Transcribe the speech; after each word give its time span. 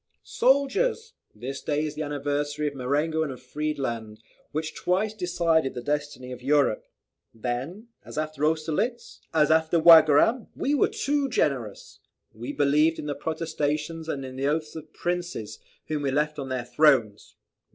"Soldiers! 0.23 1.13
this 1.35 1.61
day 1.61 1.85
is 1.85 1.93
the 1.93 2.01
anniversary 2.01 2.65
of 2.67 2.73
Marengo 2.73 3.21
and 3.21 3.31
of 3.31 3.39
Friedland, 3.39 4.19
which 4.51 4.73
twice 4.73 5.13
decided 5.13 5.75
the 5.75 5.83
destiny 5.83 6.31
of 6.31 6.41
Europe. 6.41 6.87
Then, 7.35 7.89
as 8.03 8.17
after 8.17 8.43
Austerlitz, 8.43 9.21
as 9.31 9.51
after 9.51 9.79
Wagram, 9.79 10.47
we 10.55 10.73
were 10.73 10.87
too 10.89 11.29
generous! 11.29 11.99
We 12.33 12.51
believed 12.51 12.97
in 12.97 13.05
the 13.05 13.13
protestations 13.13 14.09
and 14.09 14.25
in 14.25 14.37
the 14.37 14.47
oaths 14.47 14.75
of 14.75 14.91
princes, 14.91 15.59
whom 15.85 16.01
we 16.01 16.09
left 16.09 16.39
on 16.39 16.49
their 16.49 16.65
thrones. 16.65 17.35